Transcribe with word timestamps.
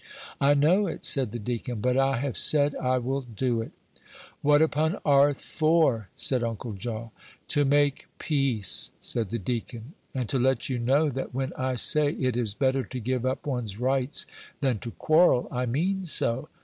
"I 0.39 0.55
know 0.55 0.87
it," 0.87 1.05
said 1.05 1.31
the 1.31 1.37
deacon; 1.37 1.79
"but 1.79 1.95
I 1.95 2.17
have 2.17 2.35
said 2.35 2.75
I 2.77 2.97
will 2.97 3.21
do 3.21 3.61
it." 3.61 3.71
"What 4.41 4.59
upon 4.59 4.97
'arth 5.05 5.41
for?" 5.43 6.09
said 6.15 6.43
Uncle 6.43 6.73
Jaw. 6.73 7.11
"To 7.49 7.65
make 7.65 8.07
peace," 8.17 8.89
said 8.99 9.29
the 9.29 9.37
deacon, 9.37 9.93
"and 10.15 10.27
to 10.29 10.39
let 10.39 10.69
you 10.69 10.79
know 10.79 11.11
that 11.11 11.35
when 11.35 11.53
I 11.55 11.75
say 11.75 12.13
it 12.13 12.35
is 12.35 12.55
better 12.55 12.81
to 12.81 12.99
give 12.99 13.27
up 13.27 13.45
one's 13.45 13.79
rights 13.79 14.25
than 14.59 14.79
to 14.79 14.89
quarrel, 14.89 15.47
I 15.51 15.67
mean 15.67 16.03
so. 16.03 16.49